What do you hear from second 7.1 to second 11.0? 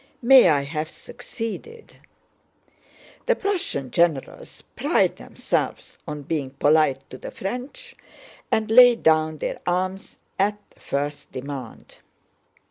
to the French and lay down their arms at the